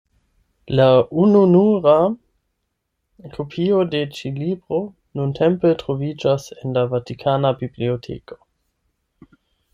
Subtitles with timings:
[0.77, 0.85] La
[1.25, 1.93] ununura
[3.35, 4.81] kopio de ĉi libro
[5.21, 8.41] nuntempe troviĝas en la Vatikana Biblioteko.